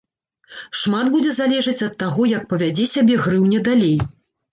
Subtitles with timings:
[0.83, 3.93] Шмат будзе залежыць ад таго, як павядзе сябе грыўня далей.